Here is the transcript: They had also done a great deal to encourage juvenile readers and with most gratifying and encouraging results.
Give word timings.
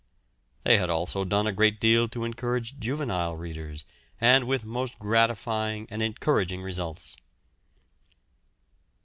They 0.63 0.79
had 0.79 0.89
also 0.89 1.23
done 1.23 1.45
a 1.45 1.51
great 1.51 1.79
deal 1.79 2.07
to 2.07 2.23
encourage 2.23 2.79
juvenile 2.79 3.37
readers 3.37 3.85
and 4.19 4.47
with 4.47 4.65
most 4.65 4.97
gratifying 4.97 5.85
and 5.91 6.01
encouraging 6.01 6.63
results. 6.63 7.15